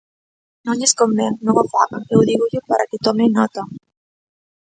Non 0.65 0.77
lles 0.79 0.97
convén, 1.01 1.33
non 1.45 1.55
o 1.63 1.65
fagan, 1.73 2.03
eu 2.13 2.19
dígollo 2.29 2.61
para 2.69 2.87
que 2.89 3.03
tome 3.05 3.25
nota. 3.37 3.61